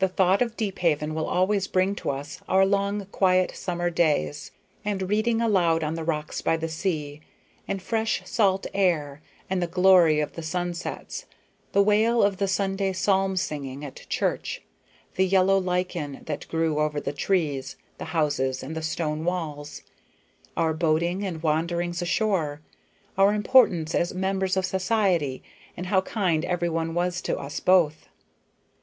The 0.00 0.08
thought 0.08 0.42
of 0.42 0.54
Deephaven 0.58 1.14
will 1.14 1.24
always 1.26 1.66
bring 1.66 1.94
to 1.94 2.10
us 2.10 2.42
our 2.46 2.66
long 2.66 3.06
quiet 3.06 3.56
summer 3.56 3.88
days, 3.88 4.50
and 4.84 5.08
reading 5.08 5.40
aloud 5.40 5.82
on 5.82 5.94
the 5.94 6.04
rocks 6.04 6.42
by 6.42 6.58
the 6.58 6.68
sea, 6.68 7.22
the 7.66 7.78
fresh 7.78 8.20
salt 8.26 8.66
air, 8.74 9.22
and 9.48 9.62
the 9.62 9.66
glory 9.66 10.20
of 10.20 10.34
the 10.34 10.42
sunsets; 10.42 11.24
the 11.72 11.80
wail 11.82 12.22
of 12.22 12.36
the 12.36 12.48
Sunday 12.48 12.92
psalm 12.92 13.34
singing 13.34 13.82
at 13.82 14.06
church, 14.10 14.60
the 15.14 15.24
yellow 15.26 15.56
lichen 15.56 16.20
that 16.26 16.46
grew 16.48 16.78
over 16.78 17.00
the 17.00 17.14
trees, 17.14 17.76
the 17.96 18.04
houses, 18.12 18.62
and 18.62 18.76
the 18.76 18.82
stone 18.82 19.24
walls; 19.24 19.80
our 20.54 20.74
boating 20.74 21.24
and 21.24 21.42
wanderings 21.42 22.02
ashore; 22.02 22.60
our 23.16 23.32
importance 23.32 23.94
as 23.94 24.12
members 24.12 24.54
of 24.54 24.66
society, 24.66 25.42
and 25.78 25.86
how 25.86 26.02
kind 26.02 26.44
every 26.44 26.68
one 26.68 26.92
was 26.92 27.22
to 27.22 27.38
us 27.38 27.58
both. 27.58 28.06